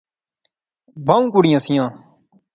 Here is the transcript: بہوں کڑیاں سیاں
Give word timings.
بہوں 1.05 1.27
کڑیاں 1.33 1.61
سیاں 1.65 1.89